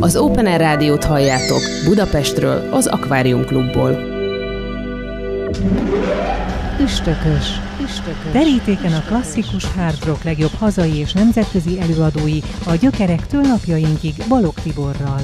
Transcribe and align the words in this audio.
Az 0.00 0.16
Open 0.16 0.46
Air 0.46 0.60
Rádiót 0.60 1.04
halljátok 1.04 1.60
Budapestről, 1.84 2.68
az 2.72 2.86
Akvárium 2.86 3.44
Klubból. 3.44 3.90
Üstökös. 6.80 7.60
Üstökös. 7.82 8.32
Terítéken 8.32 8.92
a 8.92 9.02
klasszikus 9.06 9.64
hard 9.64 10.04
rock 10.04 10.22
legjobb 10.22 10.54
hazai 10.58 10.96
és 10.96 11.12
nemzetközi 11.12 11.80
előadói 11.80 12.38
a 12.66 12.74
gyökerektől 12.74 13.40
napjainkig 13.40 14.14
Balog 14.28 14.54
Tiborral. 14.54 15.20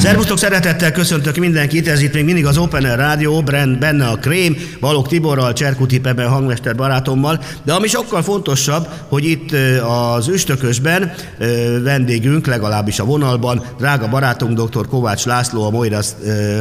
Szervusztok, 0.00 0.38
szeretettel 0.38 0.92
köszöntök 0.92 1.36
mindenkit, 1.36 1.88
ez 1.88 2.02
itt 2.02 2.12
még 2.12 2.24
mindig 2.24 2.46
az 2.46 2.58
Open 2.58 2.84
Air 2.84 2.96
Rádió, 2.96 3.42
benne 3.78 4.06
a 4.06 4.16
Krém, 4.16 4.56
Balog 4.80 5.08
Tiborral, 5.08 5.52
Cserkuti 5.52 6.00
Peben 6.00 6.28
hangmester 6.28 6.74
barátommal, 6.74 7.42
de 7.64 7.72
ami 7.72 7.88
sokkal 7.88 8.22
fontosabb, 8.22 8.88
hogy 9.08 9.24
itt 9.24 9.50
az 10.14 10.28
Üstökösben 10.28 11.12
vendégünk, 11.82 12.46
legalábbis 12.46 12.98
a 12.98 13.04
vonalban, 13.04 13.64
drága 13.78 14.08
barátunk 14.08 14.60
dr. 14.60 14.86
Kovács 14.86 15.24
László, 15.24 15.64
a 15.64 15.70
Moiras 15.70 16.08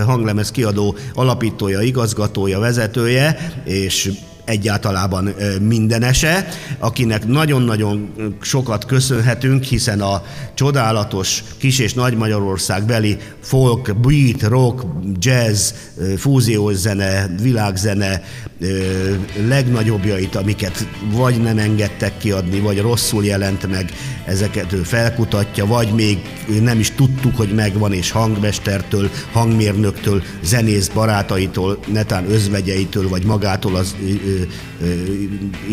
hanglemez 0.06 0.52
kiadó 0.52 0.96
alapítója, 1.14 1.82
igazgatója, 1.82 2.60
vezetője, 2.60 3.54
és 3.64 4.12
egyáltalában 4.50 5.34
mindenese, 5.62 6.48
akinek 6.80 7.28
nagyon-nagyon 7.28 8.14
sokat 8.42 8.86
köszönhetünk, 8.86 9.64
hiszen 9.64 10.02
a 10.02 10.24
csodálatos 10.54 11.44
kis 11.58 11.80
és 11.80 11.94
nagy 11.94 12.16
Magyarország 12.18 12.86
beli 12.86 13.18
folk, 13.40 13.96
beat, 14.02 14.42
rock, 14.42 14.86
jazz, 15.20 15.72
fúziós 16.18 16.76
zene, 16.76 17.36
világzene 17.42 18.22
legnagyobbjait, 19.48 20.36
amiket 20.36 20.88
vagy 21.12 21.42
nem 21.42 21.58
engedtek 21.58 22.18
kiadni, 22.18 22.60
vagy 22.60 22.80
rosszul 22.80 23.26
jelent 23.26 23.70
meg, 23.72 23.92
ezeket 24.26 24.74
ő 24.74 24.84
felkutatja, 24.84 25.66
vagy 25.66 25.94
még 25.94 26.18
nem 26.62 26.80
is 26.80 26.92
tudtuk, 26.92 27.36
hogy 27.36 27.54
megvan, 27.56 27.94
és 27.94 28.12
hangmestertől, 28.12 29.10
hangmérnöktől, 29.32 30.24
zenész 30.44 30.88
barátaitól, 30.88 31.80
netán 31.88 32.32
özvegyeitől, 32.32 33.10
vagy 33.10 33.26
magától 33.26 33.76
az 33.76 33.96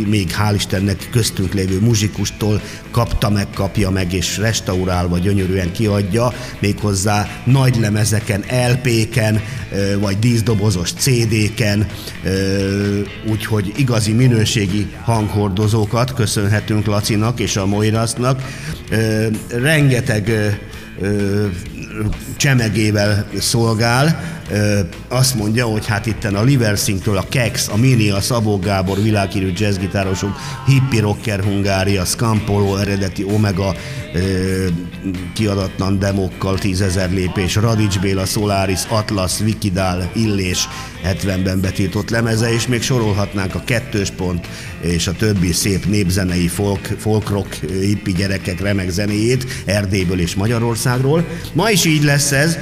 még 0.06 0.31
hál' 0.31 0.55
Istennek 0.55 1.09
köztünk 1.11 1.55
lévő 1.55 1.81
muzsikustól 1.81 2.61
kapta 2.91 3.31
meg, 3.31 3.47
kapja 3.55 3.91
meg, 3.91 4.12
és 4.12 4.36
restaurálva 4.36 5.19
gyönyörűen 5.19 5.72
kiadja, 5.72 6.33
méghozzá 6.59 7.28
nagy 7.44 7.77
lemezeken, 7.81 8.44
LP-ken, 8.70 9.41
vagy 9.98 10.19
díszdobozos 10.19 10.92
CD-ken, 10.92 11.87
úgyhogy 13.31 13.72
igazi 13.77 14.12
minőségi 14.12 14.87
hanghordozókat 15.03 16.14
köszönhetünk 16.14 16.87
Lacinak 16.87 17.41
és 17.41 17.56
a 17.56 17.67
Moirasnak. 17.67 18.42
Rengeteg 19.48 20.56
csemegével 22.37 23.28
szolgál, 23.39 24.35
azt 25.08 25.34
mondja, 25.34 25.66
hogy 25.66 25.86
hát 25.86 26.06
itten 26.06 26.34
a 26.34 26.42
Liversingtől 26.42 27.16
a 27.16 27.25
Kex, 27.28 27.69
a 27.69 27.77
Mini, 27.77 28.11
a 28.11 28.20
Szabó 28.20 28.58
Gábor 28.58 29.03
világhírű 29.03 29.53
jazzgitárosok, 29.55 30.36
Hippie 30.66 31.00
Rocker 31.00 31.41
Hungária, 31.41 32.05
Scampolo 32.05 32.77
eredeti 32.77 33.25
Omega 33.25 33.75
kiadatlan 35.34 35.98
demokkal, 35.98 36.58
tízezer 36.58 37.12
lépés, 37.12 37.55
Radics 37.55 38.00
Béla, 38.00 38.25
Solaris, 38.25 38.80
Atlas, 38.88 39.41
Wikidál, 39.41 40.11
Illés 40.14 40.69
70-ben 41.05 41.60
betiltott 41.60 42.10
lemeze, 42.10 42.53
és 42.53 42.66
még 42.66 42.83
sorolhatnánk 42.83 43.55
a 43.55 43.62
kettős 43.64 44.10
pont 44.10 44.48
és 44.81 45.06
a 45.06 45.12
többi 45.12 45.53
szép 45.53 45.86
népzenei 45.86 46.48
folk, 46.98 47.28
rock 47.28 47.55
hippi 47.81 48.12
gyerekek 48.12 48.60
remek 48.60 48.91
zenéjét 48.91 49.47
Erdélyből 49.64 50.20
és 50.20 50.34
Magyarországról. 50.34 51.25
Ma 51.53 51.70
is 51.70 51.84
így 51.84 52.03
lesz 52.03 52.33
ez, 52.33 52.58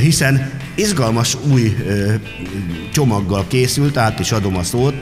hiszen 0.00 0.52
izgalmas 0.74 1.23
új 1.52 1.76
csomaggal 2.92 3.44
készült, 3.48 3.96
át 3.96 4.18
is 4.18 4.32
adom 4.32 4.56
a 4.56 4.62
szót 4.62 4.94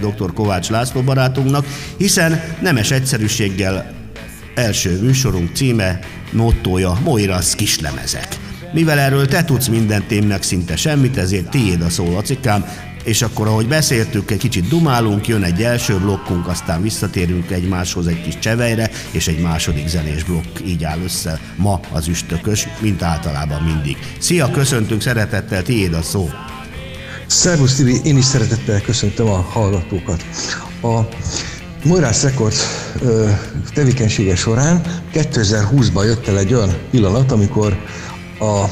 dr. 0.00 0.32
Kovács 0.32 0.70
László 0.70 1.02
barátunknak, 1.02 1.66
hiszen 1.96 2.42
nemes 2.60 2.90
egyszerűséggel 2.90 3.94
első 4.54 5.00
műsorunk 5.02 5.50
címe, 5.54 5.98
mottoja 6.32 6.98
Moirasz 7.04 7.54
kislemezek. 7.54 8.38
Mivel 8.72 8.98
erről 8.98 9.26
te 9.26 9.44
tudsz 9.44 9.66
minden 9.66 10.04
témnek 10.06 10.42
szinte 10.42 10.76
semmit, 10.76 11.16
ezért 11.16 11.50
tiéd 11.50 11.82
a 11.82 11.88
szó, 11.88 12.12
Lacikám, 12.12 12.64
és 13.10 13.22
akkor, 13.22 13.46
ahogy 13.46 13.68
beszéltük, 13.68 14.30
egy 14.30 14.38
kicsit 14.38 14.68
dumálunk, 14.68 15.28
jön 15.28 15.42
egy 15.42 15.62
első 15.62 15.98
blokkunk, 15.98 16.48
aztán 16.48 16.82
visszatérünk 16.82 17.50
egymáshoz 17.50 18.06
egy 18.06 18.22
kis 18.22 18.38
csevejre, 18.38 18.90
és 19.10 19.28
egy 19.28 19.40
második 19.40 19.88
zenés 19.88 20.24
blokk 20.24 20.58
így 20.66 20.84
áll 20.84 20.98
össze 21.04 21.40
ma 21.56 21.80
az 21.92 22.08
üstökös, 22.08 22.68
mint 22.80 23.02
általában 23.02 23.62
mindig. 23.62 23.96
Szia, 24.18 24.50
köszöntünk, 24.50 25.00
szeretettel, 25.00 25.62
tiéd 25.62 25.92
a 25.92 26.02
szó. 26.02 26.30
Szervusz 27.26 27.74
Tibi, 27.74 28.00
én 28.04 28.16
is 28.16 28.24
szeretettel 28.24 28.80
köszöntöm 28.80 29.28
a 29.28 29.40
hallgatókat. 29.40 30.24
A 30.82 31.00
Morász 31.84 32.22
Rekord 32.22 32.54
tevékenysége 33.74 34.36
során 34.36 34.82
2020-ban 35.14 36.04
jött 36.04 36.26
el 36.26 36.38
egy 36.38 36.54
olyan 36.54 36.76
pillanat, 36.90 37.32
amikor 37.32 37.76
a 38.40 38.64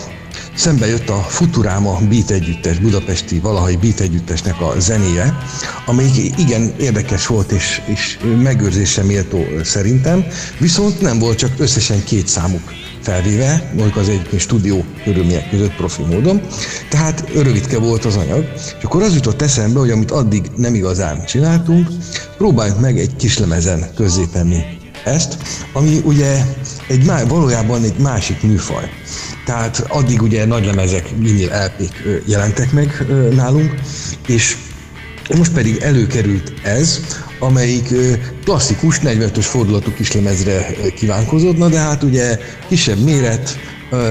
szembe 0.58 0.86
jött 0.86 1.08
a 1.08 1.16
Futurama 1.28 1.98
Beat 2.08 2.30
Együttes, 2.30 2.78
budapesti 2.78 3.38
valahai 3.38 3.76
Beat 3.76 4.00
Együttesnek 4.00 4.60
a 4.60 4.74
zenéje, 4.78 5.38
amelyik 5.86 6.38
igen 6.38 6.72
érdekes 6.78 7.26
volt 7.26 7.52
és, 7.52 7.82
és 7.86 8.18
megőrzése 8.42 9.02
méltó 9.02 9.44
szerintem, 9.62 10.24
viszont 10.58 11.00
nem 11.00 11.18
volt 11.18 11.38
csak 11.38 11.50
összesen 11.58 12.04
két 12.04 12.26
számuk 12.26 12.72
felvéve, 13.02 13.70
mondjuk 13.74 13.96
az 13.96 14.08
egyébként 14.08 14.42
stúdió 14.42 14.84
körülmények 15.04 15.50
között 15.50 15.74
profi 15.74 16.02
módon, 16.02 16.40
tehát 16.88 17.30
rövidke 17.34 17.78
volt 17.78 18.04
az 18.04 18.16
anyag, 18.16 18.52
és 18.78 18.84
akkor 18.84 19.02
az 19.02 19.14
jutott 19.14 19.42
eszembe, 19.42 19.78
hogy 19.78 19.90
amit 19.90 20.10
addig 20.10 20.50
nem 20.56 20.74
igazán 20.74 21.24
csináltunk, 21.24 21.88
próbáljuk 22.36 22.80
meg 22.80 22.98
egy 22.98 23.16
kislemezen 23.16 23.90
közzétenni 23.94 24.64
ezt, 25.04 25.36
ami 25.72 26.00
ugye 26.04 26.44
egy, 26.88 27.04
valójában 27.28 27.82
egy 27.82 27.98
másik 27.98 28.42
műfaj. 28.42 28.90
Tehát 29.48 29.84
addig 29.88 30.22
ugye 30.22 30.44
nagy 30.44 30.64
lemezek, 30.64 31.08
vinil 31.16 31.50
lp 31.64 31.92
jelentek 32.24 32.72
meg 32.72 33.06
nálunk, 33.34 33.74
és 34.26 34.56
most 35.36 35.52
pedig 35.52 35.76
előkerült 35.76 36.52
ez, 36.62 37.00
amelyik 37.38 37.94
klasszikus 38.44 38.98
45-ös 39.02 39.44
fordulatú 39.44 39.92
kislemezre 39.92 40.66
kívánkozott, 40.94 41.56
de 41.56 41.78
hát 41.78 42.02
ugye 42.02 42.38
kisebb 42.68 42.98
méret, 42.98 43.58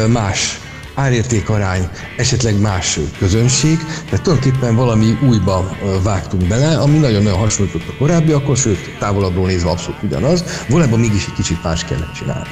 más 0.07 0.59
árértékarány, 0.97 1.89
esetleg 2.17 2.59
más 2.59 2.99
közönség, 3.17 3.77
tehát 4.09 4.21
tulajdonképpen 4.21 4.75
valami 4.75 5.17
újba 5.27 5.77
vágtunk 6.03 6.47
bele, 6.47 6.77
ami 6.77 6.97
nagyon-nagyon 6.97 7.39
hasonlított 7.39 7.87
a 7.87 7.97
korábbiakhoz, 7.97 8.59
sőt, 8.59 8.97
távolabbról 8.99 9.47
nézve 9.47 9.69
abszolút 9.69 10.03
ugyanaz, 10.03 10.43
valójában 10.69 10.99
mégis 10.99 11.25
egy 11.25 11.33
kicsit 11.33 11.63
más 11.63 11.85
kellett 11.85 12.13
csinálni. 12.13 12.49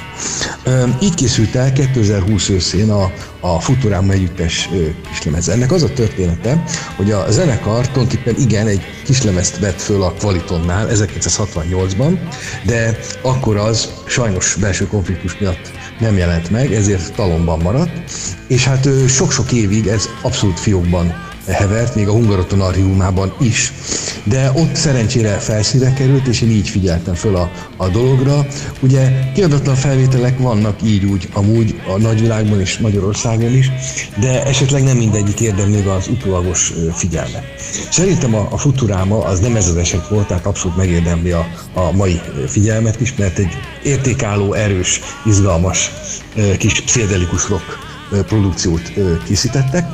Így 1.00 1.14
készült 1.14 1.54
el 1.54 1.72
2020 1.72 2.48
őszén 2.48 2.90
a, 2.90 3.12
a 3.40 3.60
Futurama 3.60 4.12
együttes 4.12 4.68
kislemez. 5.08 5.48
Ennek 5.48 5.72
az 5.72 5.82
a 5.82 5.92
története, 5.92 6.62
hogy 6.96 7.10
a 7.10 7.30
zenekar 7.30 7.88
tulajdonképpen 7.88 8.34
igen, 8.38 8.66
egy 8.66 8.80
kislemezt 9.04 9.58
vett 9.58 9.80
föl 9.80 10.02
a 10.02 10.12
Qualitonnál 10.12 10.88
1968-ban, 10.90 12.18
de 12.64 12.98
akkor 13.22 13.56
az 13.56 13.92
sajnos 14.06 14.56
belső 14.60 14.86
konfliktus 14.86 15.38
miatt 15.38 15.70
nem 16.00 16.16
jelent 16.16 16.50
meg, 16.50 16.72
ezért 16.72 17.14
talomban 17.14 17.58
maradt, 17.58 18.10
és 18.46 18.64
hát 18.64 18.88
sok-sok 19.08 19.52
évig 19.52 19.86
ez 19.86 20.08
abszolút 20.22 20.60
fiókban 20.60 21.14
hevert, 21.46 21.94
még 21.94 22.08
a 22.08 22.12
Hungaroton 22.12 22.60
archiumában 22.60 23.34
is. 23.40 23.72
De 24.28 24.52
ott 24.54 24.74
szerencsére 24.74 25.38
felszíre 25.38 25.92
került, 25.92 26.26
és 26.26 26.40
én 26.40 26.50
így 26.50 26.68
figyeltem 26.68 27.14
föl 27.14 27.36
a, 27.36 27.50
a 27.76 27.88
dologra. 27.88 28.46
Ugye 28.80 29.30
kiadatlan 29.34 29.74
felvételek 29.74 30.38
vannak 30.38 30.82
így 30.82 31.04
úgy 31.04 31.28
amúgy 31.32 31.80
a 31.94 31.98
nagyvilágban 31.98 32.60
és 32.60 32.78
Magyarországon 32.78 33.54
is, 33.56 33.70
de 34.20 34.44
esetleg 34.44 34.82
nem 34.82 34.96
mindegyik 34.96 35.40
érdemli 35.40 35.82
az 35.88 36.08
utólagos 36.08 36.72
figyelmet. 36.92 37.42
Szerintem 37.90 38.34
a, 38.34 38.48
a 38.50 38.58
Futuráma 38.58 39.24
az 39.24 39.40
nem 39.40 39.56
ez 39.56 39.68
az 39.68 39.76
eset 39.76 40.08
volt, 40.08 40.26
tehát 40.26 40.46
abszolút 40.46 40.76
megérdemli 40.76 41.30
a, 41.30 41.46
a 41.74 41.92
mai 41.92 42.20
figyelmet 42.46 43.00
is, 43.00 43.14
mert 43.14 43.38
egy 43.38 43.52
értékálló, 43.82 44.52
erős, 44.52 45.00
izgalmas 45.24 45.90
kis 46.58 46.80
pszichedelikus 46.80 47.48
rock 47.48 47.78
produkciót 48.26 48.92
készítettek. 49.24 49.86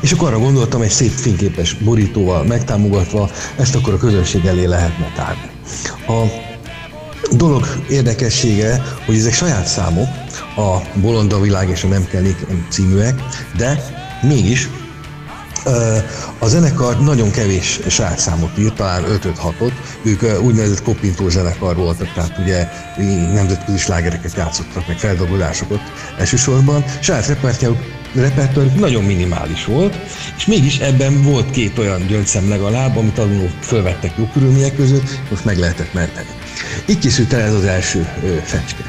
És 0.00 0.12
akkor 0.12 0.28
arra 0.28 0.38
gondoltam, 0.38 0.82
egy 0.82 0.90
szép 0.90 1.10
fényképes 1.10 1.74
borítóval 1.74 2.44
megtámogatva 2.44 3.30
ezt 3.58 3.74
akkor 3.74 3.92
a 3.92 3.96
közönség 3.96 4.44
elé 4.44 4.64
lehetne 4.64 5.12
tárni. 5.14 5.50
A 6.06 6.22
dolog 7.36 7.66
érdekessége, 7.88 8.82
hogy 9.06 9.16
ezek 9.16 9.32
saját 9.32 9.66
számok, 9.66 10.08
a 10.56 10.98
Bolonda 11.00 11.40
világ 11.40 11.68
és 11.68 11.84
a 11.84 11.86
Nem 11.86 12.06
kell 12.06 12.22
címűek, 12.68 13.22
de 13.56 13.84
mégis 14.22 14.68
A 16.38 16.46
zenekar 16.46 17.00
nagyon 17.00 17.30
kevés 17.30 17.80
srácszámot 17.88 18.58
írt, 18.58 18.74
talán 18.74 19.04
5-6-ot. 19.08 19.72
Ők 20.02 20.42
úgynevezett 20.42 20.82
kopintó 20.82 21.28
zenekar 21.28 21.76
voltak, 21.76 22.12
tehát 22.12 22.38
ugye 22.38 22.68
nemzetközi 23.32 23.78
slágereket 23.78 24.36
játszottak, 24.36 24.86
meg 24.88 24.98
feldolgozásokat 24.98 25.80
elsősorban. 26.18 26.84
Saját 27.00 27.24
repertoárjuk 28.14 28.78
nagyon 28.78 29.04
minimális 29.04 29.64
volt, 29.64 29.96
és 30.36 30.46
mégis 30.46 30.78
ebben 30.78 31.22
volt 31.22 31.50
két 31.50 31.78
olyan 31.78 32.06
gyöngyszem 32.06 32.48
legalább, 32.48 32.96
amit 32.96 33.18
azon 33.18 33.50
fölvettek 33.60 34.12
jó 34.18 34.28
körülmények 34.32 34.76
között, 34.76 35.20
most 35.30 35.44
meg 35.44 35.58
lehetett 35.58 35.92
menteni. 35.92 36.28
Így 36.88 36.98
készült 36.98 37.32
el 37.32 37.40
ez 37.40 37.54
az 37.54 37.64
első 37.64 38.08
fecske. 38.42 38.84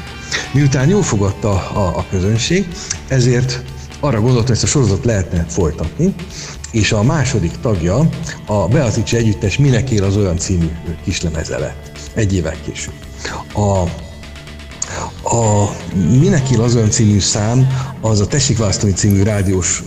Miután 0.52 0.88
jól 0.88 1.02
fogadta 1.02 1.50
a, 1.50 1.98
a 1.98 2.06
közönség, 2.10 2.66
ezért 3.08 3.62
arra 4.00 4.20
gondoltam, 4.20 4.46
hogy 4.46 4.54
ezt 4.54 4.64
a 4.64 4.66
sorozatot 4.66 5.04
lehetne 5.04 5.44
folytatni, 5.48 6.14
és 6.70 6.92
a 6.92 7.02
második 7.02 7.52
tagja 7.60 8.08
a 8.46 8.68
Beatrice 8.68 9.16
Együttes 9.16 9.58
Minek 9.58 9.90
él 9.90 10.04
az 10.04 10.16
olyan 10.16 10.38
című 10.38 10.68
kislemeze 11.04 11.58
lett, 11.58 11.90
egy 12.14 12.34
évvel 12.34 12.56
később. 12.64 12.94
A 13.54 13.84
a 15.22 15.70
Minek 15.94 16.50
él 16.50 16.62
az 16.62 16.74
olyan 16.76 16.90
című 16.90 17.18
szám, 17.18 17.66
az 18.00 18.20
a 18.20 18.26
Tessék 18.26 18.58
választani 18.58 18.92
című 18.92 19.22
rádiós 19.22 19.82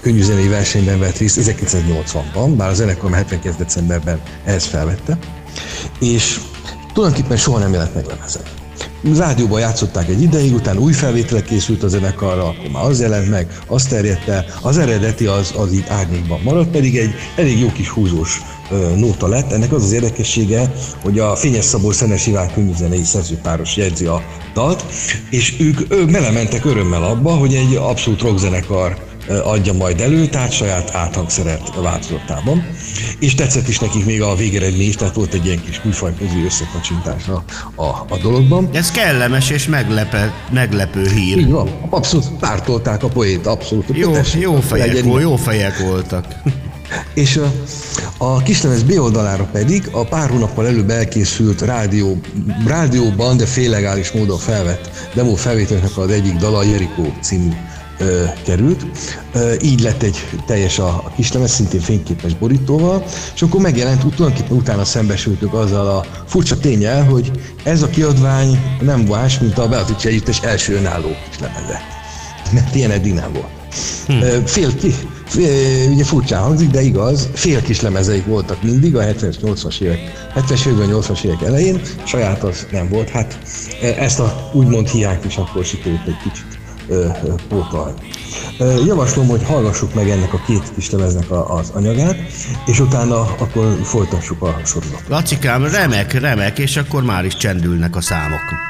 könnyűzenei 0.00 0.48
versenyben 0.48 0.98
vett 0.98 1.16
részt 1.16 1.40
1980-ban, 1.40 2.52
bár 2.56 2.68
a 2.68 2.74
zenekar 2.74 3.12
72. 3.12 3.54
decemberben 3.58 4.20
ehhez 4.44 4.64
felvette, 4.64 5.18
és 6.00 6.40
tulajdonképpen 6.92 7.36
soha 7.36 7.58
nem 7.58 7.72
jelent 7.72 7.94
meg 7.94 8.06
lemezen 8.06 8.42
rádióban 9.16 9.60
játszották 9.60 10.08
egy 10.08 10.22
ideig, 10.22 10.54
utána 10.54 10.80
új 10.80 10.92
felvételek 10.92 11.44
készült 11.44 11.82
a 11.82 11.88
zenekarra, 11.88 12.46
akkor 12.46 12.70
már 12.72 12.84
az 12.84 13.00
jelent 13.00 13.30
meg, 13.30 13.58
az 13.66 13.84
terjedt 13.84 14.30
az 14.62 14.78
eredeti 14.78 15.26
az, 15.26 15.52
az 15.56 15.72
így 15.72 15.84
árnyékban 15.88 16.40
maradt, 16.44 16.70
pedig 16.70 16.96
egy 16.96 17.14
elég 17.36 17.58
jó 17.58 17.72
kis 17.72 17.88
húzós 17.88 18.40
nóta 18.96 19.26
lett. 19.26 19.52
Ennek 19.52 19.72
az 19.72 19.82
az 19.82 19.92
érdekessége, 19.92 20.72
hogy 21.02 21.18
a 21.18 21.36
Fényes 21.36 21.64
Szabó 21.64 21.90
Szenes 21.90 22.26
Iván 22.26 22.52
könyvzenei 22.52 23.04
szerzőpáros 23.04 23.76
jegyzi 23.76 24.06
a 24.06 24.22
dalt, 24.54 24.84
és 25.30 25.54
ők, 25.60 25.80
ők 25.92 26.10
belementek 26.10 26.64
örömmel 26.64 27.02
abba, 27.02 27.30
hogy 27.30 27.54
egy 27.54 27.74
abszolút 27.74 28.20
rockzenekar 28.20 29.08
adja 29.44 29.72
majd 29.72 30.00
elő, 30.00 30.26
tehát 30.26 30.52
saját 30.52 30.94
áthangszeret 30.94 31.74
változatában. 31.74 32.66
És 33.18 33.34
tetszett 33.34 33.68
is 33.68 33.78
nekik 33.78 34.04
még 34.04 34.22
a 34.22 34.34
végeredmény 34.34 34.88
is, 34.88 34.94
tehát 34.94 35.14
volt 35.14 35.34
egy 35.34 35.46
ilyen 35.46 35.62
kis 35.64 35.80
műfaj 35.82 36.14
közé 36.18 36.44
összekacsintás 36.44 37.28
a, 37.28 37.44
a, 37.82 38.06
a 38.08 38.18
dologban. 38.22 38.68
Ez 38.72 38.90
kellemes 38.90 39.50
és 39.50 39.66
meglepe, 39.66 40.34
meglepő 40.52 41.08
hír. 41.08 41.38
Így 41.38 41.50
van, 41.50 41.70
abszolút 41.90 42.28
pártolták 42.40 43.02
a 43.02 43.08
poét, 43.08 43.46
abszolút. 43.46 43.84
Jó, 43.92 44.12
jó, 44.38 44.54
fejek, 44.60 45.04
jó 45.20 45.36
fejek 45.36 45.78
voltak. 45.78 46.24
És 47.14 47.36
a, 47.36 47.52
a 48.18 48.42
kislemez 48.42 48.82
B 48.82 48.98
oldalára 48.98 49.44
pedig 49.52 49.88
a 49.92 50.04
pár 50.04 50.30
hónappal 50.30 50.66
előbb 50.66 50.90
elkészült 50.90 51.60
rádió, 51.60 52.20
rádióban, 52.66 53.36
de 53.36 53.46
féllegális 53.46 54.12
módon 54.12 54.38
felvett 54.38 54.90
demo 55.14 55.34
felvételnek 55.34 55.96
az 55.96 56.10
egyik 56.10 56.34
dala, 56.34 56.62
Jerikó 56.62 57.12
című 57.20 57.52
ö, 57.98 58.24
került. 58.44 58.86
Így 59.62 59.80
lett 59.80 60.02
egy 60.02 60.28
teljes 60.46 60.78
a, 60.78 60.88
a 60.88 61.12
kislemez, 61.16 61.50
szintén 61.50 61.80
fényképes 61.80 62.34
borítóval, 62.34 63.04
és 63.34 63.42
akkor 63.42 63.60
megjelent, 63.60 64.00
tulajdonképpen 64.00 64.56
utána 64.56 64.84
szembesültük 64.84 65.54
azzal 65.54 65.86
a 65.88 66.04
furcsa 66.26 66.58
tényel, 66.58 67.04
hogy 67.04 67.30
ez 67.64 67.82
a 67.82 67.88
kiadvány 67.88 68.78
nem 68.80 69.00
más, 69.00 69.38
mint 69.38 69.58
a 69.58 69.68
Beatrice 69.68 70.08
Együttes 70.08 70.40
első 70.40 70.74
önálló 70.74 71.08
kislemeze. 71.30 71.80
Mert 72.52 72.74
ilyen 72.74 72.90
eddig 72.90 73.12
nem 73.12 73.32
volt. 73.32 73.59
Hm. 74.06 74.44
Fél, 74.44 74.76
ki, 74.76 74.94
ugye 75.90 76.04
furcsán 76.04 76.42
hangzik, 76.42 76.70
de 76.70 76.82
igaz, 76.82 77.28
fél 77.32 77.62
kis 77.62 77.80
lemezeik 77.80 78.26
voltak 78.26 78.62
mindig 78.62 78.96
a 78.96 79.02
70-es, 79.02 79.34
80-as 79.42 79.80
évek, 79.80 79.98
70-es 80.34 80.66
években, 80.66 80.88
80-as 81.00 81.24
évek 81.24 81.42
elején, 81.42 81.80
saját 82.04 82.42
az 82.42 82.66
nem 82.70 82.88
volt. 82.88 83.08
Hát 83.08 83.38
ezt 83.98 84.20
a 84.20 84.50
úgymond 84.52 84.88
hiányt 84.88 85.24
is 85.24 85.36
akkor 85.36 85.64
sikerült 85.64 86.06
egy 86.06 86.16
kicsit 86.22 86.58
pótolni. 87.48 87.98
Javaslom, 88.86 89.28
hogy 89.28 89.44
hallgassuk 89.44 89.94
meg 89.94 90.10
ennek 90.10 90.32
a 90.32 90.42
két 90.46 90.62
kis 90.74 90.90
lemeznek 90.90 91.30
az 91.30 91.70
anyagát, 91.74 92.16
és 92.66 92.80
utána 92.80 93.20
akkor 93.20 93.78
folytassuk 93.82 94.42
a 94.42 94.60
sorozatot. 94.64 95.08
Lacikám, 95.08 95.66
remek, 95.66 96.20
remek, 96.20 96.58
és 96.58 96.76
akkor 96.76 97.02
már 97.02 97.24
is 97.24 97.36
csendülnek 97.36 97.96
a 97.96 98.00
számok. 98.00 98.69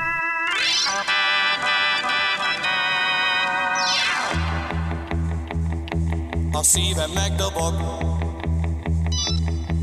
A 6.61 6.63
szívem 6.63 7.11
megdobog, 7.11 7.75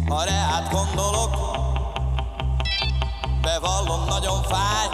ha 0.08 0.24
reát 0.24 0.72
gondolok, 0.72 1.36
bevallom 3.42 4.06
nagyon 4.08 4.44
fáj, 4.44 4.88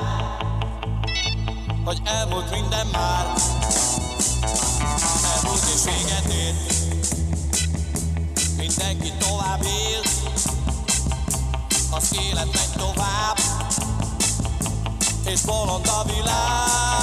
hogy 1.86 2.02
elmúlt 2.04 2.52
minden 2.52 2.88
már, 2.88 3.26
elmúlt 5.36 5.64
és 5.76 5.84
véget 5.84 6.34
ér. 6.34 6.54
Mindenki 8.58 9.12
tovább 9.20 9.64
él, 9.64 10.02
az 11.92 12.18
élet 12.30 12.54
megy 12.54 12.72
tovább, 12.78 13.38
és 15.26 15.42
bolond 15.42 15.88
a 15.88 16.04
világ. 16.04 17.03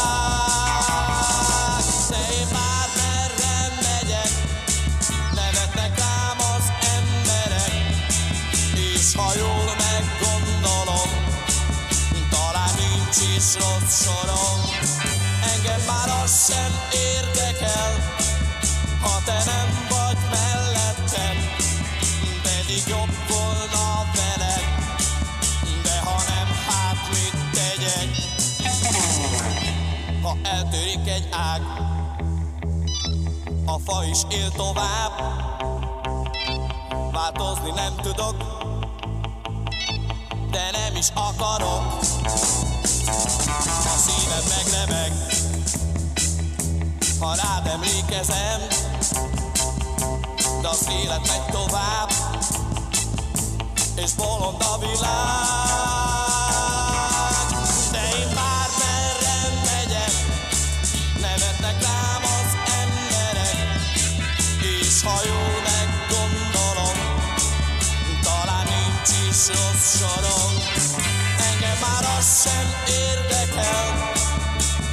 Egy 31.21 31.29
ág, 31.31 31.63
a 33.65 33.79
fa 33.85 34.05
is 34.05 34.19
él 34.29 34.51
tovább, 34.51 35.13
változni 37.13 37.71
nem 37.71 37.95
tudok, 37.97 38.37
de 40.51 40.71
nem 40.73 40.97
is 40.97 41.07
akarok. 41.15 41.99
A 43.85 43.99
szívem 43.99 44.45
megremeg, 44.49 45.13
ha 47.21 47.35
rád 47.35 47.67
emlékezem, 47.67 48.61
de 50.61 50.69
az 50.69 50.89
élet 51.03 51.27
megy 51.27 51.47
tovább, 51.51 52.11
és 53.97 54.13
bolond 54.13 54.63
a 54.63 54.79
világ. 54.79 56.00
Sem 72.45 72.69
érdekel, 72.87 74.13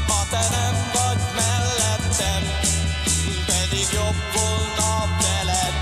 ha 0.08 0.25
te 0.30 0.48
nem 0.51 0.75
vagy 0.94 1.18
mellettem, 1.36 2.44
pedig 3.46 3.88
jobb 3.94 4.22
volna 4.34 5.08
veled, 5.22 5.74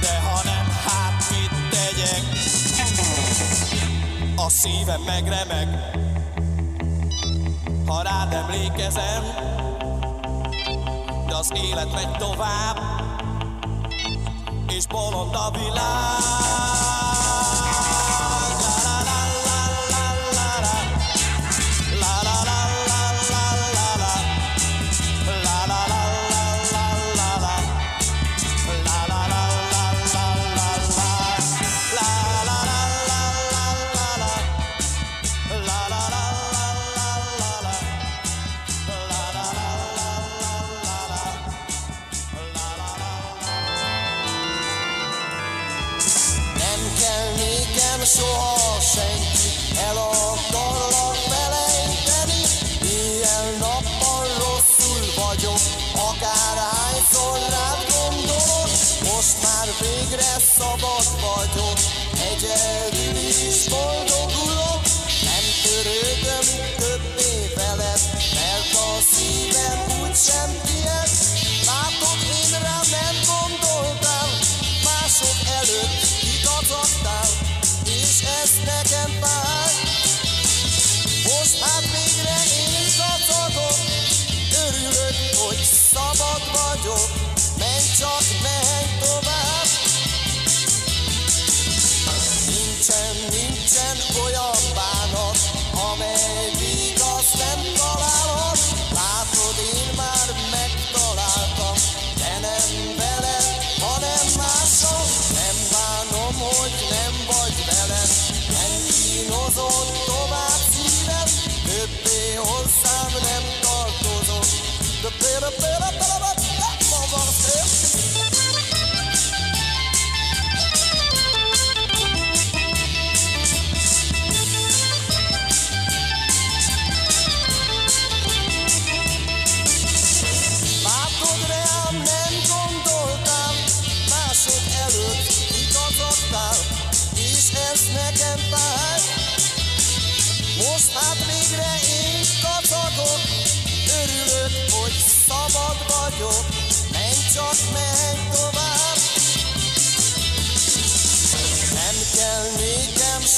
de 0.00 0.20
ha 0.20 0.40
nem, 0.44 0.66
hát 0.86 1.30
mit 1.30 1.70
tegyek? 1.70 2.22
A 4.36 4.48
szívem 4.48 5.00
megremeg, 5.00 5.68
ha 7.86 8.02
rád 8.02 8.32
emlékezem, 8.32 9.22
de 11.26 11.36
az 11.36 11.50
élet 11.54 11.92
megy 11.92 12.16
tovább, 12.16 12.78
és 14.68 14.86
bolond 14.86 15.34
a 15.34 15.50
világ. 15.50 16.99
door. 86.82 87.19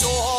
Nékem 0.03 0.11
soha 0.11 0.32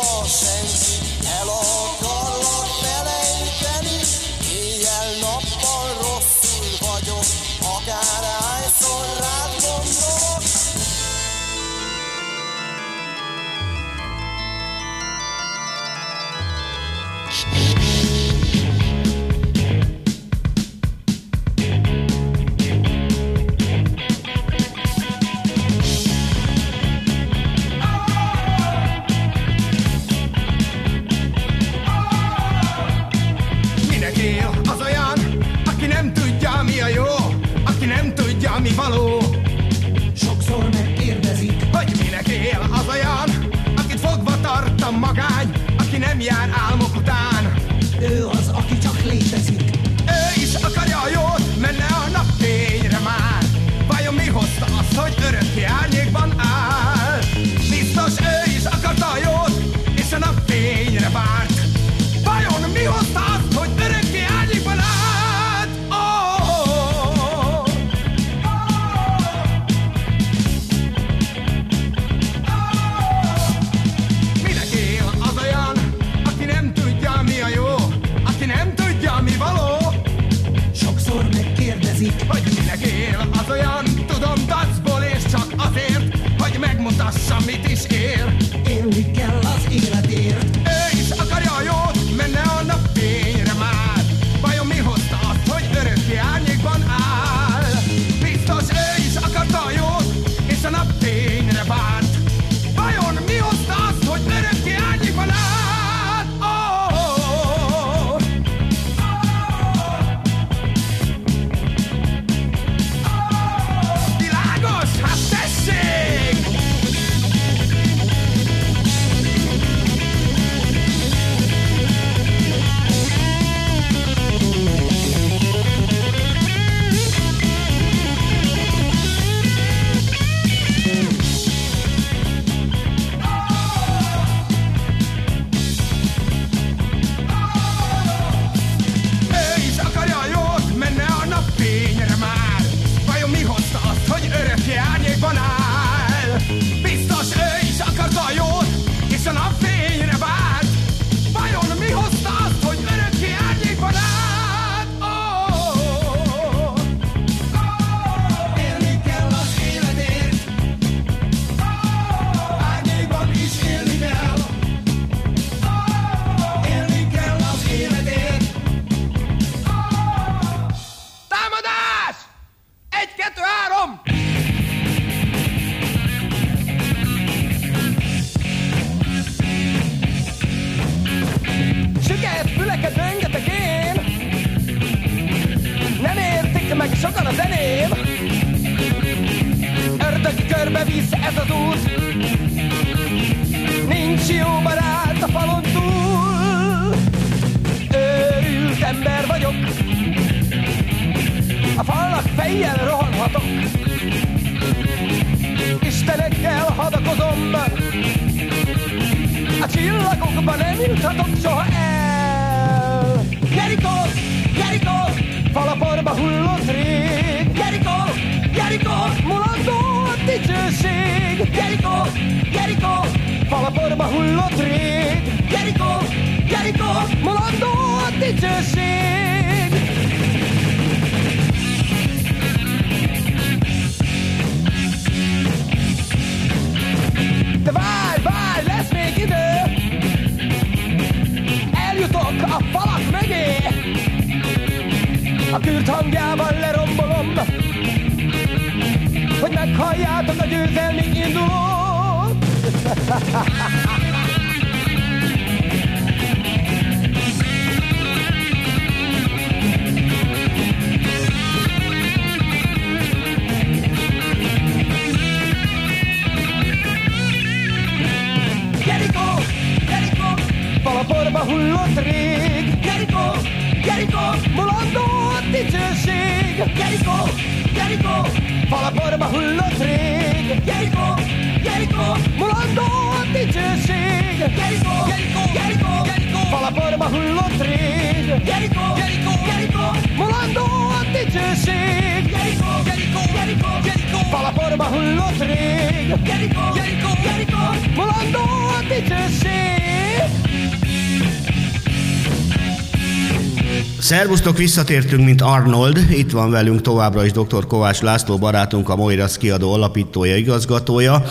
Szervusztok, 304.24 304.56
visszatértünk, 304.56 305.24
mint 305.24 305.40
Arnold. 305.40 306.06
Itt 306.10 306.30
van 306.30 306.50
velünk 306.50 306.80
továbbra 306.80 307.24
is 307.24 307.32
dr. 307.32 307.66
Kovács 307.66 308.00
László 308.00 308.38
barátunk, 308.38 308.88
a 308.88 308.96
Moirasz 308.96 309.36
kiadó 309.36 309.72
alapítója, 309.72 310.36
igazgatója. 310.36 311.24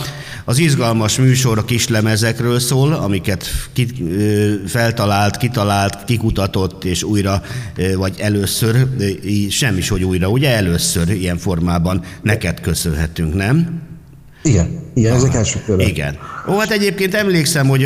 Az 0.45 0.57
izgalmas 0.57 1.17
műsor 1.17 1.57
a 1.57 1.65
kislemezekről 1.65 2.59
szól, 2.59 2.93
amiket 2.93 3.45
ki, 3.73 3.87
feltalált, 4.67 5.37
kitalált, 5.37 6.03
kikutatott, 6.05 6.83
és 6.83 7.03
újra, 7.03 7.41
vagy 7.95 8.15
először, 8.19 8.87
semmis, 9.49 9.89
hogy 9.89 10.03
újra, 10.03 10.27
ugye 10.27 10.49
először 10.55 11.09
ilyen 11.09 11.37
formában 11.37 12.03
neked 12.21 12.61
köszönhetünk, 12.61 13.33
nem? 13.33 13.81
Igen, 14.43 14.79
igen, 14.93 15.13
ezek 15.13 15.33
első 15.33 15.59
körök. 15.65 15.87
Igen. 15.87 16.17
Ó, 16.47 16.57
hát 16.57 16.71
egyébként 16.71 17.13
emlékszem, 17.13 17.67
hogy 17.67 17.83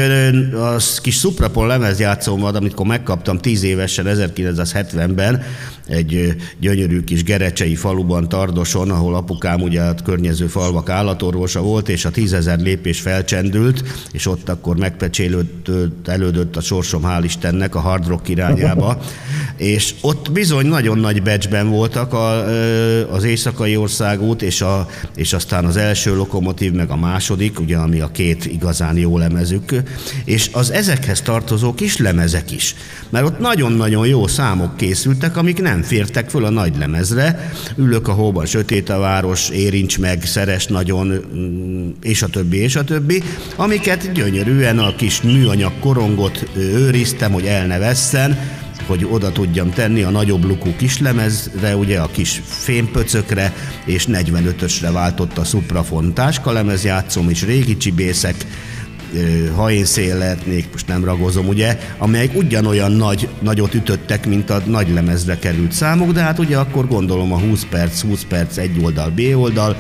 az 0.54 1.00
kis 1.00 1.20
Suprapon 1.20 1.68
lemezjátszómat, 1.68 2.56
amikor 2.56 2.86
megkaptam 2.86 3.38
10 3.38 3.64
évesen, 3.64 4.06
1970-ben, 4.10 5.44
egy 5.88 6.36
gyönyörű 6.60 7.04
kis 7.04 7.24
gerecsei 7.24 7.76
faluban, 7.76 8.30
Tardoson, 8.30 8.92
ahol 8.92 9.16
apukám 9.16 9.62
ugye 9.62 9.82
a 9.82 9.96
környező 10.04 10.48
falvak 10.48 10.90
állatorvosa 10.90 11.62
volt, 11.62 11.90
és 11.90 12.06
a 12.06 12.12
tízezer 12.12 12.60
lépés 12.60 13.00
felcsendült, 13.00 13.84
és 14.12 14.26
ott 14.26 14.50
akkor 14.50 14.78
megpecsélődött, 14.78 16.08
elődött 16.08 16.56
a 16.56 16.62
sorsom, 16.62 17.02
hál' 17.06 17.22
Istennek, 17.24 17.76
a 17.76 17.80
hard 17.80 18.08
rock 18.08 18.30
irányába, 18.30 19.02
és 19.58 19.94
ott 20.02 20.32
bizony 20.32 20.66
nagyon 20.66 20.98
nagy 20.98 21.24
becsben 21.24 21.70
voltak 21.70 22.14
a, 22.14 22.46
az 23.14 23.24
éjszakai 23.24 23.78
országút, 23.78 24.42
és, 24.42 24.62
a, 24.62 24.88
és 25.16 25.34
aztán 25.34 25.66
az 25.66 25.78
első 25.78 26.16
lokomotív, 26.16 26.72
meg 26.72 26.90
a 26.90 26.96
második, 26.96 27.60
ugye, 27.60 27.78
ami 27.78 28.00
a 28.00 28.12
két 28.12 28.46
igazán 28.46 28.98
jó 28.98 29.18
lemezük, 29.18 29.76
és 30.26 30.50
az 30.54 30.72
ezekhez 30.72 31.22
tartozó 31.22 31.74
kis 31.74 31.98
lemezek 31.98 32.52
is. 32.52 32.76
Mert 33.10 33.26
ott 33.26 33.40
nagyon-nagyon 33.40 34.08
jó 34.08 34.28
számok 34.28 34.78
készültek, 34.78 35.38
amik 35.38 35.62
nem 35.62 35.77
fértek 35.82 36.30
föl 36.30 36.46
a 36.46 36.50
nagy 36.50 36.78
lemezre. 36.78 37.52
Ülök 37.76 38.08
a 38.08 38.12
hóban, 38.12 38.46
sötét 38.46 38.90
a 38.90 39.00
város, 39.00 39.50
érints 39.50 40.00
meg, 40.00 40.24
szeres 40.24 40.66
nagyon, 40.66 41.08
mm, 41.08 41.90
és 42.02 42.22
a 42.22 42.28
többi, 42.28 42.58
és 42.58 42.76
a 42.76 42.84
többi, 42.84 43.24
amiket 43.56 44.12
gyönyörűen 44.12 44.80
a 44.80 44.96
kis 44.96 45.22
műanyag 45.22 45.80
korongot 45.80 46.50
őriztem, 46.58 47.32
hogy 47.32 47.46
el 47.46 47.68
ne 47.68 47.78
vesszen, 47.78 48.38
hogy 48.88 49.08
oda 49.12 49.32
tudjam 49.32 49.72
tenni 49.72 50.04
a 50.04 50.10
nagyobb 50.10 50.44
lukú 50.44 50.76
kislemezre, 50.78 51.76
ugye 51.76 52.00
a 52.00 52.10
kis 52.12 52.42
fémpöcökre, 52.46 53.54
és 53.86 54.06
45-ösre 54.12 54.90
váltott 54.92 55.38
a 55.38 55.44
Suprafon 55.44 56.14
táskalemezjátszom, 56.14 57.30
és 57.30 57.44
régi 57.44 57.78
csibészek, 57.78 58.36
ha 59.56 59.72
én 59.72 59.86
szél 59.86 60.38
most 60.72 60.88
nem 60.88 61.04
ragozom, 61.04 61.48
ugye, 61.48 61.80
amelyek 61.98 62.36
ugyanolyan 62.36 62.92
nagy, 62.92 63.30
nagyot 63.42 63.74
ütöttek, 63.74 64.26
mint 64.28 64.50
a 64.50 64.62
nagy 64.66 64.90
lemezre 64.90 65.40
került 65.40 65.72
számok, 65.72 66.12
de 66.12 66.22
hát 66.22 66.40
ugye 66.40 66.58
akkor 66.58 66.88
gondolom 66.88 67.34
a 67.34 67.40
20 67.40 67.66
perc, 67.70 68.02
20 68.02 68.24
perc, 68.24 68.58
egy 68.58 68.80
oldal, 68.82 69.10
B 69.10 69.22
oldal, 69.36 69.78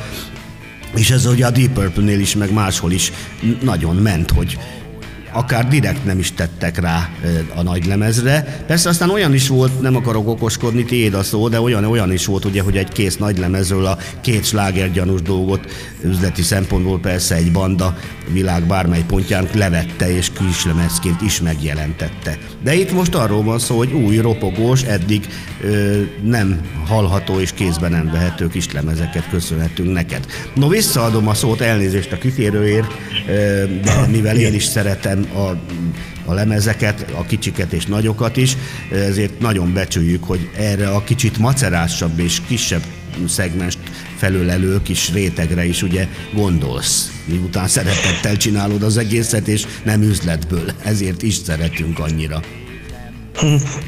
és 0.95 1.11
ez 1.11 1.25
ugye 1.25 1.45
a 1.45 1.51
Deep 1.51 1.73
Purple-nél 1.73 2.19
is, 2.19 2.35
meg 2.35 2.53
máshol 2.53 2.91
is 2.91 3.11
nagyon 3.61 3.95
ment, 3.95 4.31
hogy 4.31 4.57
akár 5.37 5.67
direkt 5.67 6.05
nem 6.05 6.19
is 6.19 6.31
tettek 6.31 6.79
rá 6.79 7.09
a 7.55 7.61
nagy 7.61 7.85
lemezre. 7.85 8.63
Persze 8.67 8.89
aztán 8.89 9.09
olyan 9.09 9.33
is 9.33 9.47
volt, 9.47 9.81
nem 9.81 9.95
akarok 9.95 10.27
okoskodni, 10.27 10.85
tiéd 10.85 11.13
a 11.13 11.23
szó, 11.23 11.47
de 11.47 11.61
olyan, 11.61 11.83
olyan 11.83 12.11
is 12.11 12.25
volt, 12.25 12.45
ugye, 12.45 12.61
hogy 12.61 12.77
egy 12.77 12.91
kész 12.91 13.17
nagy 13.17 13.37
lemezről 13.37 13.85
a 13.85 13.97
két 14.21 14.45
slágergyanús 14.45 15.21
dolgot 15.21 15.71
üzleti 16.03 16.41
szempontból 16.41 16.99
persze 16.99 17.35
egy 17.35 17.51
banda 17.51 17.97
világ 18.31 18.67
bármely 18.67 19.03
pontján 19.07 19.49
levette 19.53 20.15
és 20.15 20.31
kislemezként 20.31 21.21
is 21.21 21.41
megjelentette. 21.41 22.37
De 22.63 22.75
itt 22.75 22.91
most 22.91 23.15
arról 23.15 23.43
van 23.43 23.59
szó, 23.59 23.77
hogy 23.77 23.91
új, 23.91 24.17
ropogós, 24.17 24.83
eddig 24.83 25.27
ö, 25.61 26.01
nem 26.23 26.61
hallható 26.85 27.39
és 27.39 27.51
kézben 27.53 27.91
nem 27.91 28.09
vehető 28.11 28.47
kislemezeket 28.47 29.29
köszönhetünk 29.29 29.93
neked. 29.93 30.25
No, 30.55 30.67
visszaadom 30.67 31.27
a 31.27 31.33
szót, 31.33 31.61
elnézést 31.61 32.11
a 32.11 32.17
kitérőért, 32.17 32.91
ö, 33.27 33.63
de 33.83 34.07
mivel 34.11 34.37
én 34.37 34.53
is 34.53 34.63
szeretem 34.63 35.26
a, 35.33 35.57
a 36.25 36.33
lemezeket, 36.33 37.11
a 37.17 37.23
kicsiket 37.23 37.73
és 37.73 37.85
nagyokat 37.85 38.37
is, 38.37 38.57
ezért 38.91 39.39
nagyon 39.39 39.73
becsüljük, 39.73 40.23
hogy 40.23 40.49
erre 40.57 40.89
a 40.89 41.03
kicsit 41.03 41.37
macerásabb 41.37 42.19
és 42.19 42.41
kisebb 42.47 42.83
szegmest 43.27 43.79
felölelő 44.17 44.81
kis 44.81 45.11
rétegre 45.11 45.65
is 45.65 45.81
ugye 45.81 46.07
gondolsz. 46.33 47.11
Miután 47.25 47.67
szeretettel 47.67 48.37
csinálod 48.37 48.83
az 48.83 48.97
egészet, 48.97 49.47
és 49.47 49.65
nem 49.83 50.01
üzletből. 50.01 50.71
Ezért 50.83 51.21
is 51.21 51.35
szeretünk 51.35 51.99
annyira. 51.99 52.41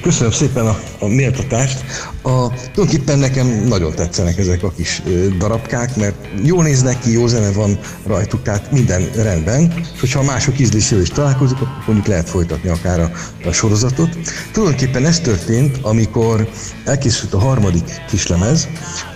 Köszönöm 0.01 0.31
szépen 0.31 0.67
a, 0.67 0.79
a 0.99 1.07
méltatást. 1.07 1.83
A, 2.21 2.49
tulajdonképpen 2.73 3.19
nekem 3.19 3.47
nagyon 3.47 3.93
tetszenek 3.95 4.37
ezek 4.37 4.63
a 4.63 4.71
kis 4.71 5.01
darabkák, 5.37 5.95
mert 5.95 6.15
jól 6.43 6.63
néznek 6.63 6.99
ki, 6.99 7.11
jó 7.11 7.27
zene 7.27 7.51
van 7.51 7.79
rajtuk, 8.05 8.41
tehát 8.43 8.71
minden 8.71 9.09
rendben. 9.15 9.73
És 9.93 9.99
hogyha 9.99 10.19
a 10.19 10.23
mások 10.23 10.59
ízlésével 10.59 11.03
is 11.03 11.09
találkozik, 11.09 11.57
akkor 11.57 11.83
mondjuk 11.85 12.07
lehet 12.07 12.29
folytatni 12.29 12.69
akár 12.69 12.99
a, 12.99 13.11
a 13.45 13.51
sorozatot. 13.51 14.09
Tulajdonképpen 14.51 15.05
ez 15.05 15.19
történt, 15.19 15.77
amikor 15.81 16.49
elkészült 16.85 17.33
a 17.33 17.39
harmadik 17.39 18.01
kislemez, 18.09 18.67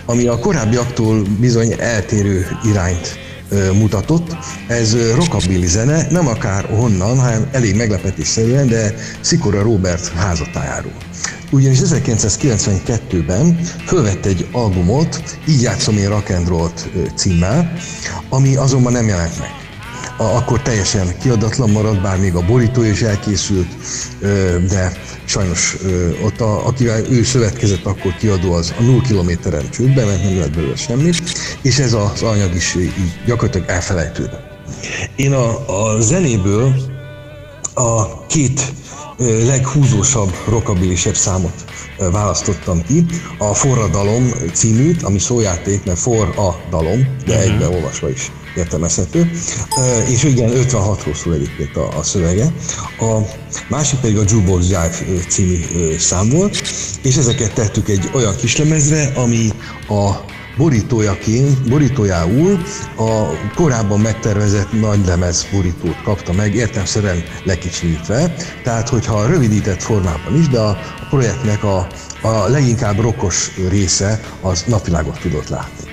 ami 0.06 0.26
a 0.26 0.38
korábbiaktól 0.38 1.22
bizony 1.38 1.74
eltérő 1.78 2.46
irányt 2.64 3.23
mutatott. 3.72 4.36
Ez 4.66 4.96
rockabilly 5.14 5.66
zene, 5.66 6.06
nem 6.10 6.26
akár 6.26 6.64
honnan, 6.64 7.18
hanem 7.18 7.48
elég 7.52 7.76
meglepetésszerűen, 7.76 8.68
de 8.68 8.94
Szikora 9.20 9.62
Robert 9.62 10.08
házatájáról. 10.08 10.96
Ugyanis 11.50 11.78
1992-ben 11.82 13.60
fölvett 13.86 14.26
egy 14.26 14.46
albumot, 14.52 15.38
így 15.48 15.62
játszom 15.62 15.96
én 15.96 16.08
rock 16.08 16.30
and 16.30 16.48
roll-t 16.48 16.90
ö, 16.96 17.00
címmel, 17.14 17.72
ami 18.28 18.56
azonban 18.56 18.92
nem 18.92 19.08
jelent 19.08 19.38
meg 19.38 19.63
akkor 20.16 20.62
teljesen 20.62 21.18
kiadatlan 21.18 21.70
maradt, 21.70 22.02
bár 22.02 22.18
még 22.18 22.34
a 22.34 22.46
borító 22.46 22.82
is 22.82 23.02
elkészült, 23.02 23.68
de 24.68 24.92
sajnos 25.24 25.76
ott, 26.24 26.40
a, 26.40 26.66
akivel 26.66 27.04
ő 27.10 27.22
szövetkezett 27.22 27.84
akkor 27.84 28.16
kiadó, 28.16 28.52
az 28.52 28.74
a 28.78 28.82
0 28.82 29.00
kilométeren 29.00 29.70
csődbe 29.70 30.04
ment, 30.04 30.22
nem 30.22 30.38
lett 30.38 30.54
belőle 30.54 30.76
semmit, 30.76 31.22
és 31.62 31.78
ez 31.78 31.92
az 31.92 32.22
anyag 32.22 32.54
is 32.54 32.74
így 32.74 32.92
gyakorlatilag 33.26 33.68
elfelejtődött. 33.68 34.52
Én 35.16 35.32
a, 35.32 35.68
a 35.92 36.00
zenéből 36.00 36.74
a 37.74 38.26
két 38.26 38.72
leghúzósabb, 39.46 40.34
rockabilisebb 40.48 41.14
számot 41.14 41.64
választottam 41.98 42.82
ki. 42.82 43.06
A 43.38 43.54
Forradalom 43.54 44.32
címűt, 44.52 45.02
ami 45.02 45.18
szójáték, 45.18 45.84
mert 45.84 45.98
for 45.98 46.34
a 46.36 46.68
dalom, 46.70 47.16
de 47.26 47.36
uh-huh. 47.36 47.52
egybe 47.52 47.68
olvasva 47.68 48.10
is 48.10 48.30
értelmezhető. 48.56 49.30
Ö, 49.78 50.02
És 50.10 50.24
igen, 50.24 50.50
56-ról 50.54 51.14
szól 51.22 51.34
egyébként 51.34 51.76
a, 51.76 51.98
a 51.98 52.02
szövege. 52.02 52.52
A 53.00 53.18
másik 53.68 53.98
pedig 53.98 54.18
a 54.18 54.22
Jukebox 54.28 54.64
Jive 54.64 54.90
ö, 55.08 55.16
című 55.28 55.60
ö, 55.74 55.98
szám 55.98 56.28
volt, 56.28 56.62
és 57.02 57.16
ezeket 57.16 57.54
tettük 57.54 57.88
egy 57.88 58.10
olyan 58.12 58.36
kislemezre, 58.36 59.12
ami 59.14 59.52
a 59.88 60.32
borítójaként, 60.56 61.68
borítójául 61.68 62.62
a 62.96 63.26
korábban 63.54 64.00
megtervezett 64.00 64.80
nagy 64.80 65.06
lemez 65.06 65.46
borítót 65.52 66.02
kapta 66.02 66.32
meg, 66.32 66.54
értelmszerűen 66.54 67.22
lekicsinyítve. 67.44 68.34
Tehát, 68.62 68.88
hogyha 68.88 69.26
rövidített 69.26 69.82
formában 69.82 70.38
is, 70.38 70.48
de 70.48 70.58
a, 70.58 70.68
a 70.68 71.06
projektnek 71.08 71.64
a, 71.64 71.86
a 72.22 72.48
leginkább 72.48 73.00
rokos 73.00 73.50
része 73.68 74.20
az 74.40 74.64
napvilágot 74.66 75.18
tudott 75.18 75.48
látni. 75.48 75.92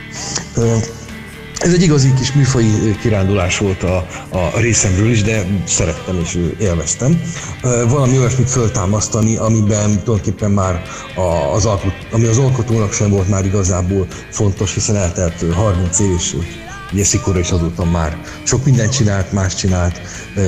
Ez 1.62 1.74
egy 1.74 1.82
igazi 1.82 2.14
kis 2.14 2.34
műfai 2.34 2.96
kirándulás 3.02 3.58
volt 3.58 3.84
a, 3.84 4.08
a 4.30 4.60
részemről 4.60 5.10
is, 5.10 5.22
de 5.22 5.46
szerettem 5.66 6.20
és 6.24 6.38
élveztem. 6.60 7.22
Valami 7.88 8.18
olyasmit 8.18 8.50
föltámasztani, 8.50 9.36
amiben 9.36 10.04
tulajdonképpen 10.04 10.52
már 10.52 10.82
az, 11.54 11.66
alkot, 11.66 11.94
ami 12.12 12.26
az 12.26 12.38
alkotónak 12.38 12.94
sem 12.94 13.10
volt 13.10 13.30
már 13.30 13.46
igazából 13.46 14.08
fontos, 14.30 14.74
hiszen 14.74 14.96
eltelt 14.96 15.54
30 15.54 16.00
év, 16.00 16.12
és 16.18 16.36
ugye 16.94 17.04
Szikora 17.04 17.40
is 17.40 17.50
azóta 17.52 17.86
már 17.86 18.18
sok 18.44 18.66
mindent 18.66 18.92
csinált, 18.92 19.32
más 19.32 19.56
csinált, 19.56 20.02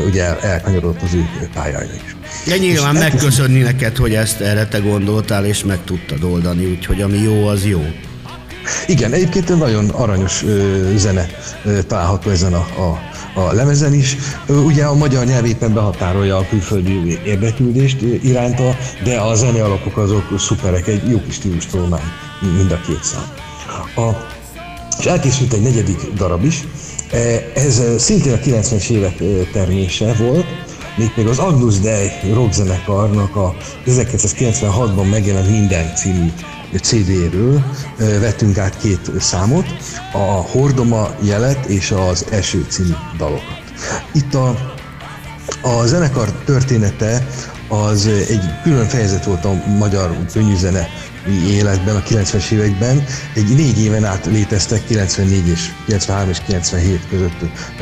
ugye 0.06 0.40
elkanyarodott 0.40 1.02
az 1.02 1.14
ő 1.14 1.50
pályája 1.54 1.94
is. 1.94 2.16
Ja, 2.48 2.58
nyilván 2.58 2.96
megköszönni 2.96 3.60
neked, 3.60 3.98
hogy 3.98 4.14
ezt 4.14 4.42
erre 4.42 4.68
te 4.68 4.80
gondoltál, 4.80 5.46
és 5.46 5.64
meg 5.64 5.84
tudtad 5.84 6.24
oldani, 6.24 6.66
úgyhogy 6.66 7.02
ami 7.02 7.18
jó, 7.18 7.48
az 7.48 7.66
jó. 7.66 7.82
Igen, 8.88 9.14
egyébként 9.14 9.58
nagyon 9.58 9.90
aranyos 9.90 10.44
ö, 10.44 10.92
zene 10.96 11.28
ö, 11.66 11.82
található 11.84 12.30
ezen 12.30 12.54
a, 12.54 12.66
a, 12.78 13.00
a 13.40 13.54
lemezen 13.54 13.94
is. 13.94 14.18
Ö, 14.48 14.58
ugye 14.58 14.86
a 14.86 14.94
magyar 14.96 15.26
nyelv 15.26 15.46
éppen 15.46 15.74
behatárolja 15.74 16.38
a 16.38 16.48
külföldi 16.50 17.20
érdeklődést 17.26 18.02
iránta, 18.02 18.76
de 19.04 19.20
a 19.20 19.36
zene 19.36 19.64
alapok 19.64 19.98
azok 19.98 20.40
szuperek, 20.40 20.88
egy 20.88 21.10
jó 21.10 21.22
kis 21.22 21.34
stílus 21.34 21.68
mind 22.58 22.72
a 22.72 22.82
két 22.88 23.04
szám. 23.04 23.32
A, 24.06 24.12
és 25.00 25.06
elkészült 25.06 25.54
egy 25.54 25.62
negyedik 25.62 26.14
darab 26.16 26.44
is, 26.44 26.64
ez 27.54 27.82
szintén 27.98 28.34
a 28.34 28.38
90-es 28.38 28.90
évek 28.90 29.24
termése 29.52 30.14
volt, 30.14 30.46
még 31.16 31.28
az 31.28 31.40
Agnus 31.40 31.80
Dei 31.80 32.10
rockzenekarnak 32.34 33.36
a 33.36 33.56
1996-ban 33.86 35.10
megjelent 35.10 35.50
Minden 35.50 35.96
című 35.96 36.32
CD-ről 36.78 37.64
vettünk 37.98 38.58
át 38.58 38.78
két 38.78 39.12
számot, 39.20 39.66
a 40.14 40.18
Hordoma 40.52 41.10
jelet 41.22 41.66
és 41.66 41.92
az 41.92 42.26
Eső 42.30 42.66
című 42.70 42.94
dalokat. 43.18 43.62
Itt 44.12 44.34
a, 44.34 44.48
a 45.62 45.86
zenekar 45.86 46.32
története 46.32 47.28
az 47.68 48.08
egy 48.08 48.62
külön 48.64 48.88
fejezet 48.88 49.26
volt 49.26 49.46
a 49.46 49.54
magyar 49.78 50.18
könnyűzene 50.34 50.88
életben, 51.48 51.96
a 51.96 52.00
90-es 52.00 52.52
években. 52.52 53.04
Egy 53.36 53.56
négy 53.56 53.80
éven 53.80 54.06
át 54.06 54.26
léteztek, 54.26 54.86
94 54.86 55.48
és 55.48 55.72
93 55.86 56.30
és 56.30 56.42
97 56.46 57.08
között 57.10 57.40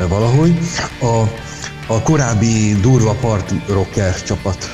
valahogy. 0.08 0.58
A, 1.00 1.22
a 1.86 2.02
korábbi 2.02 2.74
durva 2.80 3.12
party 3.12 3.54
rocker 3.68 4.22
csapat 4.22 4.70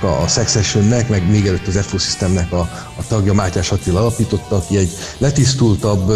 a, 0.00 0.06
a 0.06 0.28
Successionnek, 0.28 1.08
meg 1.08 1.30
még 1.30 1.46
előtt 1.46 1.66
az 1.66 1.78
FO 1.86 1.98
Systemnek 1.98 2.52
a, 2.52 2.87
a 2.98 3.06
tagja 3.08 3.32
Mátyás 3.32 3.72
Attila 3.72 4.00
alapította, 4.00 4.56
aki 4.56 4.76
egy 4.76 4.90
letisztultabb, 5.18 6.12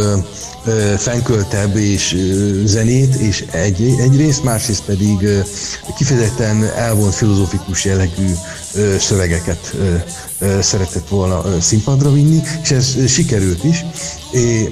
fenköltebb 0.96 1.76
és 1.76 2.16
zenét, 2.64 3.14
és 3.14 3.44
egy, 3.50 3.94
egyrészt, 3.98 4.44
másrészt 4.44 4.82
pedig 4.84 5.28
kifejezetten 5.96 6.64
elvont 6.76 7.14
filozófikus 7.14 7.84
jellegű 7.84 8.32
szövegeket 8.98 9.74
szeretett 10.60 11.08
volna 11.08 11.60
színpadra 11.60 12.12
vinni, 12.12 12.42
és 12.62 12.70
ez 12.70 13.08
sikerült 13.08 13.64
is. 13.64 13.84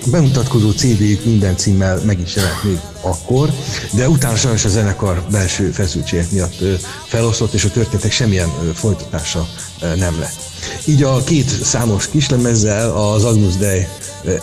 Bemutatkozó 0.07 0.71
CD-jük 0.71 1.25
minden 1.25 1.57
címmel 1.57 2.01
meg 2.05 2.21
is 2.21 2.37
jelent 2.37 2.65
még 2.65 2.79
akkor, 3.01 3.51
de 3.93 4.09
utána 4.09 4.37
sajnos 4.37 4.65
a 4.65 4.69
zenekar 4.69 5.23
belső 5.31 5.71
feszültségek 5.71 6.31
miatt 6.31 6.63
felosztott, 7.09 7.53
és 7.53 7.65
a 7.65 7.71
történetek 7.71 8.13
semmilyen 8.13 8.51
folytatása 8.75 9.49
nem 9.81 10.19
lett. 10.21 10.39
Így 10.85 11.03
a 11.03 11.25
két 11.25 11.65
számos 11.65 12.09
kislemezzel 12.09 12.97
az 12.97 13.25
Agnus 13.25 13.57
Dei 13.57 13.87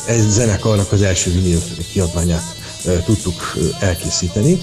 ez 0.05 0.29
zenekarnak 0.29 0.91
az 0.91 1.01
első 1.01 1.31
vinil 1.31 1.61
kiadványát 1.91 2.55
tudtuk 3.05 3.57
elkészíteni. 3.79 4.59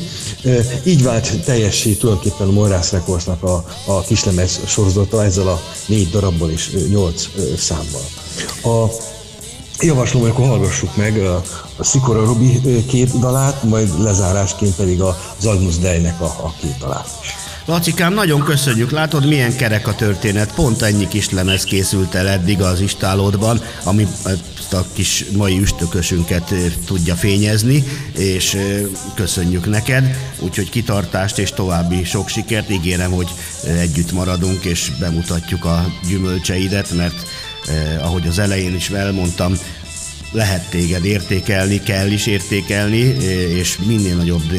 Így 0.84 1.02
vált 1.02 1.44
teljessé 1.44 1.92
tulajdonképpen 1.92 2.48
a 2.48 2.52
Morrász 2.52 2.90
Recordsnak 2.90 3.42
a, 3.42 3.64
a 3.86 4.00
kislemez 4.00 4.60
sorozata 4.66 5.24
ezzel 5.24 5.48
a 5.48 5.62
négy 5.86 6.10
darabból 6.10 6.50
és 6.50 6.70
nyolc 6.88 7.28
számmal. 7.58 8.04
A 8.62 8.92
Javaslom, 9.80 10.22
hogy 10.22 10.30
akkor 10.30 10.46
hallgassuk 10.46 10.96
meg 10.96 11.18
a, 11.18 11.42
a 11.76 11.84
Szikora 11.84 12.24
Robi 12.24 12.84
két 12.86 13.18
dalát, 13.18 13.62
majd 13.62 14.02
lezárásként 14.02 14.74
pedig 14.74 15.00
az 15.00 15.46
Agnus 15.46 15.78
Dejnek 15.78 16.20
a, 16.20 16.24
a 16.24 16.54
két 16.60 16.78
dalát 16.78 17.08
is. 17.22 17.43
Lacikám, 17.66 18.14
nagyon 18.14 18.44
köszönjük. 18.44 18.90
Látod, 18.90 19.26
milyen 19.26 19.56
kerek 19.56 19.86
a 19.86 19.94
történet. 19.94 20.54
Pont 20.54 20.82
ennyi 20.82 21.08
kis 21.08 21.30
lemez 21.30 21.64
készült 21.64 22.14
el 22.14 22.28
eddig 22.28 22.60
az 22.60 22.80
istálódban, 22.80 23.60
ami 23.84 24.06
a 24.70 24.92
kis 24.92 25.24
mai 25.36 25.58
üstökösünket 25.58 26.54
tudja 26.86 27.14
fényezni, 27.14 27.84
és 28.16 28.56
köszönjük 29.14 29.66
neked. 29.66 30.16
Úgyhogy 30.38 30.70
kitartást 30.70 31.38
és 31.38 31.50
további 31.50 32.04
sok 32.04 32.28
sikert. 32.28 32.70
Ígérem, 32.70 33.10
hogy 33.10 33.28
együtt 33.80 34.12
maradunk, 34.12 34.64
és 34.64 34.90
bemutatjuk 35.00 35.64
a 35.64 35.92
gyümölcseidet, 36.08 36.92
mert 36.92 37.26
eh, 37.66 38.06
ahogy 38.06 38.26
az 38.26 38.38
elején 38.38 38.74
is 38.74 38.88
elmondtam, 38.88 39.58
lehet 40.34 40.70
téged 40.70 41.04
értékelni, 41.04 41.82
kell 41.82 42.10
is 42.10 42.26
értékelni, 42.26 42.98
és 43.58 43.78
minél 43.86 44.16
nagyobb 44.16 44.52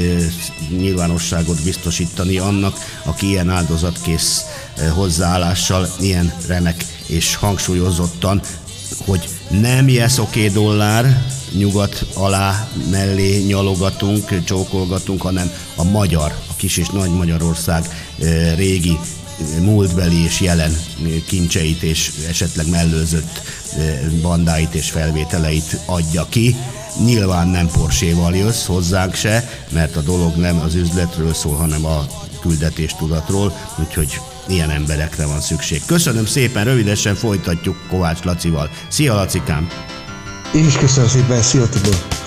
nyilvánosságot 0.70 1.64
biztosítani 1.64 2.38
annak, 2.38 2.78
aki 3.04 3.28
ilyen 3.28 3.50
áldozatkész 3.50 4.46
hozzáállással, 4.94 5.88
ilyen 6.00 6.34
remek 6.48 6.86
és 7.08 7.36
hangsúlyozottan, 7.36 8.42
hogy 9.06 9.30
nem 9.50 9.90
yes 9.90 10.18
okay 10.18 10.50
dollár, 10.50 11.24
nyugat 11.52 12.06
alá 12.14 12.68
mellé 12.92 13.38
nyalogatunk, 13.38 14.44
csókolgatunk, 14.44 15.22
hanem 15.22 15.52
a 15.76 15.84
magyar, 15.84 16.36
a 16.50 16.56
kis 16.56 16.78
és 16.78 16.88
nagy 16.88 17.12
Magyarország 17.12 18.08
régi 18.56 18.98
múltbeli 19.62 20.24
és 20.24 20.42
jelen 20.42 20.78
kincseit 21.28 21.84
és 21.84 22.12
esetleg 22.28 22.70
mellőzött 22.70 23.42
bandáit 24.22 24.74
és 24.74 24.90
felvételeit 24.90 25.78
adja 25.86 26.26
ki. 26.30 26.56
Nyilván 27.06 27.48
nem 27.48 27.68
Porséval 27.68 28.36
jössz 28.36 28.66
hozzánk 28.66 29.14
se, 29.14 29.50
mert 29.70 29.96
a 29.96 30.02
dolog 30.02 30.36
nem 30.36 30.60
az 30.60 30.76
üzletről 30.76 31.34
szól, 31.34 31.56
hanem 31.56 31.86
a 31.86 32.06
küldetéstudatról, 32.42 33.58
úgyhogy 33.80 34.20
ilyen 34.48 34.70
emberekre 34.70 35.26
van 35.26 35.42
szükség. 35.42 35.82
Köszönöm 35.86 36.26
szépen, 36.26 36.64
rövidesen 36.64 37.16
folytatjuk 37.16 37.88
Kovács 37.90 38.24
Lacival. 38.24 38.70
Szia 38.88 39.14
Lacikám! 39.14 39.68
Én 40.54 40.66
is 40.66 40.78
köszönöm 40.78 41.10
szépen, 41.10 41.42
szia 41.42 41.70
Tibor! 41.70 42.25